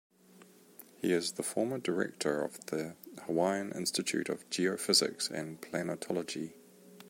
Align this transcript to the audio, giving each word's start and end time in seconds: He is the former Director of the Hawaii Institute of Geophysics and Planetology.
He 0.95 1.13
is 1.13 1.33
the 1.33 1.43
former 1.43 1.77
Director 1.77 2.41
of 2.41 2.65
the 2.65 2.95
Hawaii 3.27 3.69
Institute 3.69 4.29
of 4.29 4.49
Geophysics 4.49 5.29
and 5.29 5.61
Planetology. 5.61 6.53